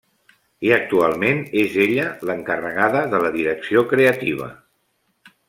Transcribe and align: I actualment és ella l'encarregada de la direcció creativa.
I 0.69 0.71
actualment 0.77 1.43
és 1.63 1.75
ella 1.85 2.07
l'encarregada 2.31 3.05
de 3.13 3.21
la 3.27 3.31
direcció 3.37 3.85
creativa. 3.93 4.51